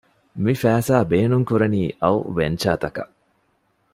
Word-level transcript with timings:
މި 0.43 0.53
ފައިސާ 0.61 0.95
ބޭނުން 1.09 1.45
ކުރަނީ 1.49 1.81
އައު 2.01 2.19
ވެންޗަރތަކަށް 2.37 3.13